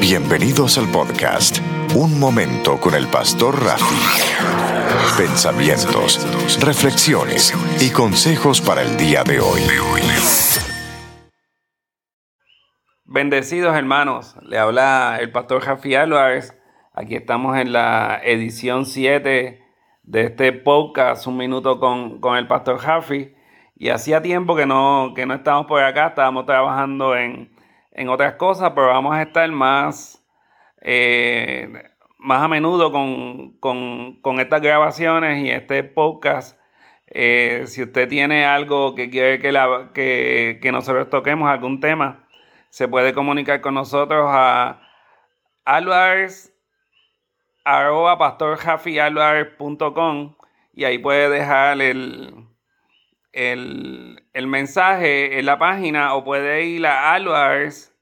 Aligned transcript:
Bienvenidos 0.00 0.78
al 0.78 0.88
podcast 0.92 1.58
Un 1.96 2.20
Momento 2.20 2.78
con 2.78 2.94
el 2.94 3.08
Pastor 3.08 3.56
Rafi. 3.64 3.96
Pensamientos, 5.18 6.24
reflexiones 6.64 7.52
y 7.80 7.92
consejos 7.92 8.60
para 8.60 8.82
el 8.82 8.96
día 8.96 9.24
de 9.24 9.40
hoy. 9.40 9.60
Bendecidos 13.04 13.74
hermanos, 13.76 14.36
le 14.42 14.58
habla 14.58 15.18
el 15.20 15.32
Pastor 15.32 15.64
Rafi 15.64 15.96
Álvarez. 15.96 16.56
Aquí 16.94 17.16
estamos 17.16 17.58
en 17.58 17.72
la 17.72 18.20
edición 18.22 18.86
7 18.86 19.60
de 20.04 20.20
este 20.22 20.52
podcast, 20.52 21.26
Un 21.26 21.38
Minuto 21.38 21.80
con, 21.80 22.36
el 22.36 22.46
Pastor 22.46 22.80
Rafi. 22.84 23.34
Y 23.74 23.88
hacía 23.88 24.22
tiempo 24.22 24.54
que 24.54 24.64
no, 24.64 25.12
que 25.16 25.26
no 25.26 25.34
estábamos 25.34 25.66
por 25.66 25.82
acá, 25.82 26.08
estábamos 26.08 26.46
trabajando 26.46 27.16
en 27.16 27.57
en 27.98 28.08
otras 28.08 28.34
cosas, 28.34 28.72
pero 28.74 28.86
vamos 28.88 29.14
a 29.14 29.22
estar 29.22 29.50
más, 29.50 30.24
eh, 30.82 31.68
más 32.16 32.42
a 32.42 32.48
menudo 32.48 32.92
con, 32.92 34.40
estas 34.40 34.62
grabaciones 34.62 35.44
y 35.44 35.50
este 35.50 35.82
podcast. 35.82 36.56
Eh, 37.08 37.64
si 37.66 37.82
usted 37.82 38.08
tiene 38.08 38.46
algo 38.46 38.94
que 38.94 39.10
quiere 39.10 39.40
que, 39.40 39.50
la, 39.50 39.90
que, 39.92 40.60
nosotros 40.72 41.10
toquemos, 41.10 41.50
algún 41.50 41.80
tema, 41.80 42.28
se 42.70 42.86
puede 42.86 43.12
comunicar 43.12 43.60
con 43.60 43.74
nosotros 43.74 44.26
a 44.28 44.80
alvarez 45.64 46.54
y 50.72 50.84
ahí 50.84 50.98
puede 50.98 51.28
dejar 51.30 51.82
el, 51.82 52.46
el, 53.32 54.24
el, 54.32 54.46
mensaje 54.46 55.38
en 55.38 55.46
la 55.46 55.58
página 55.58 56.14
o 56.14 56.24
puede 56.24 56.64
ir 56.64 56.86
a 56.86 57.12
Álvarez, 57.12 57.94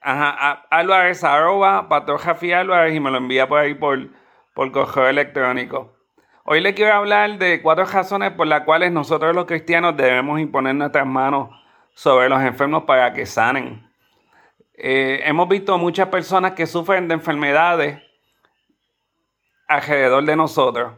ajá, 0.00 0.66
Álvarez 0.70 1.24
arroba, 1.24 1.88
Jafi 2.18 2.52
Álvarez 2.52 2.94
y 2.94 3.00
me 3.00 3.10
lo 3.10 3.18
envía 3.18 3.48
por 3.48 3.58
ahí 3.58 3.74
por, 3.74 4.08
por 4.54 4.70
correo 4.72 5.08
electrónico. 5.08 5.96
Hoy 6.44 6.60
le 6.60 6.74
quiero 6.74 6.94
hablar 6.94 7.38
de 7.38 7.60
cuatro 7.60 7.84
razones 7.84 8.32
por 8.32 8.46
las 8.46 8.62
cuales 8.62 8.90
nosotros 8.90 9.34
los 9.34 9.44
cristianos 9.44 9.96
debemos 9.96 10.40
imponer 10.40 10.74
nuestras 10.74 11.06
manos 11.06 11.50
sobre 11.94 12.28
los 12.28 12.40
enfermos 12.40 12.84
para 12.84 13.12
que 13.12 13.26
sanen. 13.26 13.86
Eh, 14.72 15.20
hemos 15.24 15.48
visto 15.48 15.76
muchas 15.76 16.08
personas 16.08 16.52
que 16.52 16.66
sufren 16.66 17.08
de 17.08 17.14
enfermedades 17.14 18.00
alrededor 19.66 20.24
de 20.24 20.36
nosotros. 20.36 20.94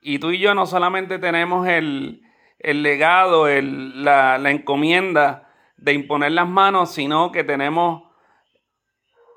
Y 0.00 0.18
tú 0.18 0.30
y 0.30 0.38
yo 0.38 0.54
no 0.54 0.66
solamente 0.66 1.18
tenemos 1.18 1.66
el, 1.66 2.21
el 2.62 2.82
legado, 2.82 3.46
la, 3.48 4.50
encomienda 4.50 5.48
de 5.76 5.92
imponer 5.92 6.32
las 6.32 6.48
manos, 6.48 6.92
sino 6.92 7.32
que 7.32 7.44
tenemos 7.44 8.04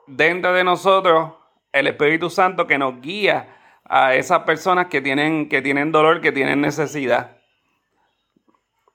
dentro 0.08 0.54
de 0.54 0.64
nosotros 0.64 1.34
el 1.72 1.88
Espíritu 1.88 2.30
Santo 2.30 2.68
que 2.68 2.78
nos 2.78 3.02
guía 3.02 3.56
a 3.84 4.16
esas 4.16 4.44
personas 4.44 4.88
que 4.88 5.02
tienen, 5.02 5.50
que 5.50 5.62
tienen 5.62 5.92
dolor, 5.92 6.22
que 6.22 6.32
tienen 6.32 6.62
necesidad. 6.62 7.38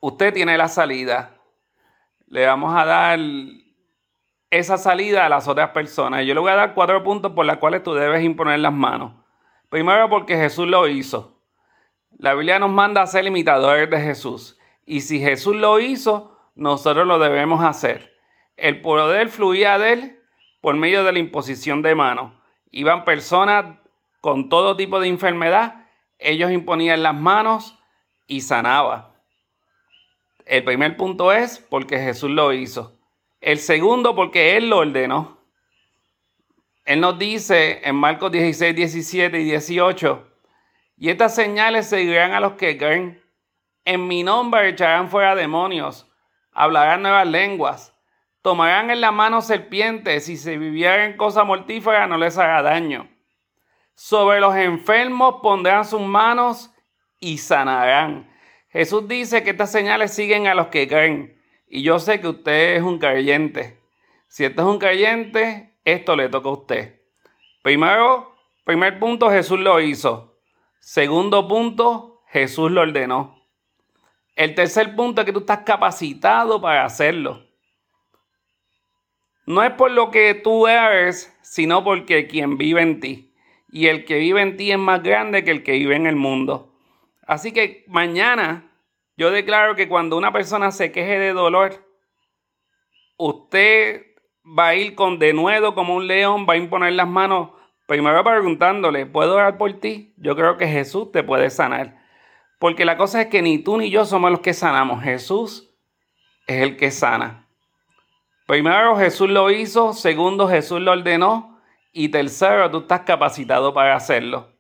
Usted 0.00 0.32
tiene 0.32 0.56
la 0.56 0.68
salida. 0.68 1.36
Le 2.26 2.46
vamos 2.46 2.74
a 2.74 2.84
dar 2.84 3.18
esa 4.48 4.78
salida 4.78 5.26
a 5.26 5.28
las 5.28 5.48
otras 5.48 5.70
personas. 5.70 6.24
Yo 6.24 6.34
le 6.34 6.40
voy 6.40 6.52
a 6.52 6.56
dar 6.56 6.74
cuatro 6.74 7.02
puntos 7.02 7.32
por 7.32 7.44
los 7.44 7.56
cuales 7.58 7.82
tú 7.82 7.94
debes 7.94 8.24
imponer 8.24 8.60
las 8.60 8.72
manos. 8.72 9.12
Primero 9.68 10.08
porque 10.08 10.36
Jesús 10.36 10.66
lo 10.66 10.88
hizo. 10.88 11.39
La 12.18 12.34
Biblia 12.34 12.58
nos 12.58 12.70
manda 12.70 13.02
a 13.02 13.06
ser 13.06 13.26
imitadores 13.26 13.88
de 13.90 14.00
Jesús. 14.00 14.58
Y 14.84 15.02
si 15.02 15.20
Jesús 15.20 15.56
lo 15.56 15.80
hizo, 15.80 16.36
nosotros 16.54 17.06
lo 17.06 17.18
debemos 17.18 17.64
hacer. 17.64 18.14
El 18.56 18.82
poder 18.82 19.28
fluía 19.28 19.78
de 19.78 19.92
él 19.92 20.20
por 20.60 20.74
medio 20.76 21.04
de 21.04 21.12
la 21.12 21.18
imposición 21.18 21.82
de 21.82 21.94
manos. 21.94 22.32
Iban 22.70 23.04
personas 23.04 23.78
con 24.20 24.48
todo 24.48 24.76
tipo 24.76 25.00
de 25.00 25.08
enfermedad, 25.08 25.86
ellos 26.18 26.50
imponían 26.50 27.02
las 27.02 27.14
manos 27.14 27.78
y 28.26 28.42
sanaba. 28.42 29.14
El 30.44 30.64
primer 30.64 30.96
punto 30.96 31.32
es 31.32 31.58
porque 31.58 31.98
Jesús 31.98 32.30
lo 32.30 32.52
hizo. 32.52 32.98
El 33.40 33.58
segundo 33.58 34.14
porque 34.14 34.56
Él 34.56 34.68
lo 34.68 34.78
ordenó. 34.78 35.38
Él 36.84 37.00
nos 37.00 37.18
dice 37.18 37.80
en 37.84 37.96
Marcos 37.96 38.32
16, 38.32 38.74
17 38.74 39.40
y 39.40 39.44
18, 39.44 40.29
y 41.00 41.08
estas 41.08 41.34
señales 41.34 41.88
seguirán 41.88 42.32
a 42.32 42.40
los 42.40 42.52
que 42.52 42.76
creen. 42.76 43.24
En 43.86 44.06
mi 44.06 44.22
nombre 44.22 44.68
echarán 44.68 45.08
fuera 45.08 45.34
demonios, 45.34 46.12
hablarán 46.52 47.00
nuevas 47.00 47.26
lenguas, 47.26 47.96
tomarán 48.42 48.90
en 48.90 49.00
la 49.00 49.10
mano 49.10 49.40
serpientes 49.40 50.28
y 50.28 50.36
si 50.36 50.58
vivieran 50.58 51.16
cosa 51.16 51.42
mortífera 51.42 52.06
no 52.06 52.18
les 52.18 52.36
hará 52.36 52.60
daño. 52.60 53.08
Sobre 53.94 54.40
los 54.40 54.54
enfermos 54.54 55.36
pondrán 55.42 55.86
sus 55.86 56.02
manos 56.02 56.70
y 57.18 57.38
sanarán. 57.38 58.30
Jesús 58.68 59.08
dice 59.08 59.42
que 59.42 59.50
estas 59.50 59.72
señales 59.72 60.12
siguen 60.12 60.48
a 60.48 60.54
los 60.54 60.66
que 60.66 60.86
creen. 60.86 61.40
Y 61.66 61.82
yo 61.82 61.98
sé 61.98 62.20
que 62.20 62.28
usted 62.28 62.76
es 62.76 62.82
un 62.82 62.98
creyente. 62.98 63.80
Si 64.28 64.44
usted 64.44 64.62
es 64.62 64.68
un 64.68 64.78
creyente, 64.78 65.78
esto 65.82 66.14
le 66.14 66.28
toca 66.28 66.50
a 66.50 66.52
usted. 66.52 67.00
Primero, 67.62 68.36
primer 68.64 68.98
punto, 68.98 69.30
Jesús 69.30 69.58
lo 69.58 69.80
hizo. 69.80 70.29
Segundo 70.80 71.46
punto, 71.46 72.22
Jesús 72.28 72.70
lo 72.70 72.80
ordenó. 72.80 73.40
El 74.34 74.54
tercer 74.54 74.96
punto 74.96 75.20
es 75.20 75.26
que 75.26 75.32
tú 75.32 75.40
estás 75.40 75.60
capacitado 75.60 76.60
para 76.60 76.84
hacerlo. 76.84 77.46
No 79.46 79.62
es 79.62 79.72
por 79.72 79.90
lo 79.90 80.10
que 80.10 80.34
tú 80.34 80.66
eres, 80.66 81.36
sino 81.42 81.84
porque 81.84 82.26
quien 82.26 82.56
vive 82.56 82.80
en 82.80 83.00
ti. 83.00 83.34
Y 83.68 83.86
el 83.86 84.04
que 84.04 84.18
vive 84.18 84.40
en 84.40 84.56
ti 84.56 84.72
es 84.72 84.78
más 84.78 85.02
grande 85.02 85.44
que 85.44 85.50
el 85.50 85.62
que 85.62 85.72
vive 85.72 85.94
en 85.94 86.06
el 86.06 86.16
mundo. 86.16 86.74
Así 87.26 87.52
que 87.52 87.84
mañana 87.86 88.72
yo 89.16 89.30
declaro 89.30 89.76
que 89.76 89.88
cuando 89.88 90.16
una 90.16 90.32
persona 90.32 90.70
se 90.70 90.90
queje 90.90 91.18
de 91.18 91.32
dolor, 91.32 91.86
usted 93.18 94.06
va 94.58 94.68
a 94.68 94.74
ir 94.74 94.94
con 94.94 95.18
denuedo 95.18 95.74
como 95.74 95.94
un 95.94 96.06
león, 96.06 96.46
va 96.48 96.54
a 96.54 96.56
imponer 96.56 96.94
las 96.94 97.06
manos 97.06 97.50
Primero 97.90 98.22
preguntándole, 98.22 99.04
¿puedo 99.04 99.34
orar 99.34 99.58
por 99.58 99.72
ti? 99.72 100.14
Yo 100.16 100.36
creo 100.36 100.56
que 100.56 100.68
Jesús 100.68 101.10
te 101.10 101.24
puede 101.24 101.50
sanar. 101.50 102.00
Porque 102.60 102.84
la 102.84 102.96
cosa 102.96 103.20
es 103.20 103.26
que 103.26 103.42
ni 103.42 103.58
tú 103.58 103.78
ni 103.78 103.90
yo 103.90 104.04
somos 104.04 104.30
los 104.30 104.38
que 104.38 104.54
sanamos. 104.54 105.02
Jesús 105.02 105.74
es 106.46 106.62
el 106.62 106.76
que 106.76 106.92
sana. 106.92 107.48
Primero 108.46 108.96
Jesús 108.96 109.28
lo 109.28 109.50
hizo, 109.50 109.92
segundo 109.92 110.46
Jesús 110.46 110.80
lo 110.80 110.92
ordenó 110.92 111.60
y 111.92 112.10
tercero 112.10 112.70
tú 112.70 112.78
estás 112.78 113.00
capacitado 113.00 113.74
para 113.74 113.96
hacerlo. 113.96 114.52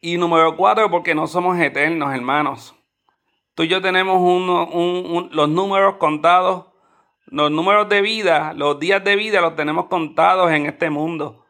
Y 0.00 0.16
número 0.16 0.56
cuatro, 0.56 0.90
porque 0.90 1.14
no 1.14 1.26
somos 1.26 1.58
eternos, 1.58 2.14
hermanos. 2.14 2.74
Tú 3.54 3.64
y 3.64 3.68
yo 3.68 3.82
tenemos 3.82 4.18
los 5.30 5.48
números 5.50 5.96
contados 5.96 6.69
los 7.30 7.50
números 7.50 7.88
de 7.88 8.02
vida, 8.02 8.52
los 8.54 8.78
días 8.80 9.02
de 9.04 9.16
vida 9.16 9.40
los 9.40 9.54
tenemos 9.54 9.86
contados 9.86 10.50
en 10.50 10.66
este 10.66 10.90
mundo. 10.90 11.46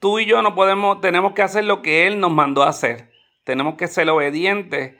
Tú 0.00 0.18
y 0.18 0.26
yo 0.26 0.42
no 0.42 0.54
podemos, 0.54 1.00
tenemos 1.00 1.32
que 1.32 1.42
hacer 1.42 1.64
lo 1.64 1.82
que 1.82 2.06
Él 2.06 2.18
nos 2.20 2.32
mandó 2.32 2.64
a 2.64 2.70
hacer. 2.70 3.10
Tenemos 3.44 3.76
que 3.76 3.86
ser 3.86 4.10
obedientes 4.10 4.96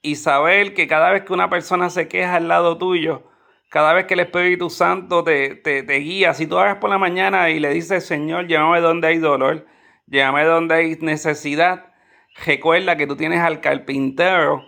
y 0.00 0.16
saber 0.16 0.72
que 0.72 0.88
cada 0.88 1.10
vez 1.10 1.24
que 1.24 1.34
una 1.34 1.50
persona 1.50 1.90
se 1.90 2.08
queja 2.08 2.36
al 2.36 2.48
lado 2.48 2.78
tuyo, 2.78 3.30
cada 3.68 3.92
vez 3.92 4.06
que 4.06 4.14
el 4.14 4.20
Espíritu 4.20 4.70
Santo 4.70 5.22
te, 5.22 5.54
te, 5.54 5.82
guía, 5.98 6.32
si 6.32 6.46
tú 6.46 6.58
hablas 6.58 6.76
por 6.76 6.88
la 6.88 6.98
mañana 6.98 7.50
y 7.50 7.60
le 7.60 7.68
dices, 7.70 8.06
Señor, 8.06 8.46
llévame 8.48 8.80
donde 8.80 9.08
hay 9.08 9.18
dolor, 9.18 9.66
llévame 10.06 10.44
donde 10.44 10.74
hay 10.74 10.96
necesidad, 11.00 11.92
recuerda 12.46 12.96
que 12.96 13.06
tú 13.06 13.16
tienes 13.16 13.40
al 13.40 13.60
carpintero 13.60 14.64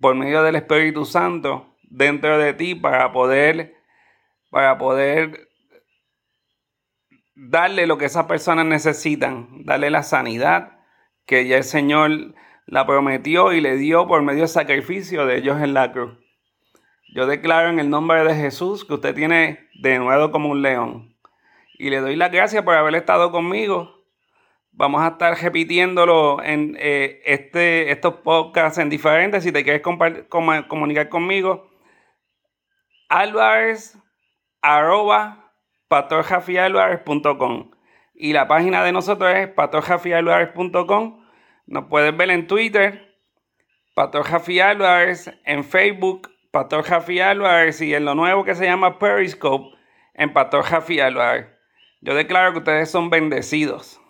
por 0.00 0.14
medio 0.14 0.44
del 0.44 0.54
Espíritu 0.54 1.04
Santo 1.04 1.75
dentro 1.90 2.38
de 2.38 2.54
ti 2.54 2.74
para 2.74 3.12
poder, 3.12 3.74
para 4.50 4.78
poder 4.78 5.48
darle 7.34 7.86
lo 7.86 7.98
que 7.98 8.06
esas 8.06 8.26
personas 8.26 8.66
necesitan, 8.66 9.64
darle 9.64 9.90
la 9.90 10.02
sanidad 10.02 10.78
que 11.26 11.46
ya 11.46 11.58
el 11.58 11.64
Señor 11.64 12.34
la 12.66 12.86
prometió 12.86 13.52
y 13.52 13.60
le 13.60 13.76
dio 13.76 14.06
por 14.06 14.22
medio 14.22 14.40
del 14.40 14.48
sacrificio 14.48 15.26
de 15.26 15.38
ellos 15.38 15.60
en 15.60 15.74
la 15.74 15.92
cruz. 15.92 16.18
Yo 17.14 17.26
declaro 17.26 17.68
en 17.68 17.78
el 17.78 17.90
nombre 17.90 18.24
de 18.24 18.34
Jesús 18.34 18.84
que 18.84 18.94
usted 18.94 19.14
tiene 19.14 19.68
de 19.80 19.98
nuevo 19.98 20.30
como 20.30 20.50
un 20.50 20.62
león. 20.62 21.16
Y 21.78 21.90
le 21.90 22.00
doy 22.00 22.16
las 22.16 22.32
gracias 22.32 22.62
por 22.62 22.74
haber 22.74 22.94
estado 22.94 23.30
conmigo. 23.30 24.04
Vamos 24.72 25.02
a 25.02 25.08
estar 25.08 25.40
repitiéndolo 25.40 26.42
en 26.42 26.76
eh, 26.78 27.22
este, 27.24 27.90
estos 27.90 28.16
podcasts 28.16 28.78
en 28.78 28.90
diferentes. 28.90 29.44
Si 29.44 29.52
te 29.52 29.64
quieres 29.64 29.82
comunicar 29.82 31.08
conmigo, 31.08 31.70
Álvarez 33.08 33.98
arroba 34.62 35.52
y 38.14 38.32
la 38.32 38.48
página 38.48 38.82
de 38.82 38.92
nosotros 38.92 39.32
es 39.34 39.48
pastorjafialvarez.com. 39.48 41.26
Nos 41.66 41.84
puedes 41.86 42.16
ver 42.16 42.30
en 42.30 42.46
Twitter, 42.46 43.16
Pastor 43.94 44.24
en 45.44 45.64
Facebook, 45.64 46.30
Pastor 46.50 46.84
y 47.80 47.94
en 47.94 48.04
lo 48.04 48.14
nuevo 48.14 48.44
que 48.44 48.54
se 48.54 48.64
llama 48.64 48.98
Periscope, 48.98 49.76
en 50.14 50.32
Pastor 50.32 50.64
Jafi 50.64 51.00
Alvar. 51.00 51.58
Yo 52.00 52.14
declaro 52.14 52.52
que 52.52 52.58
ustedes 52.58 52.90
son 52.90 53.10
bendecidos. 53.10 54.00